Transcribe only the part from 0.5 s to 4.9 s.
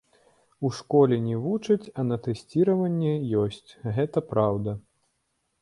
У школе не вучаць, а на тэсціраванні ёсць, гэта праўда.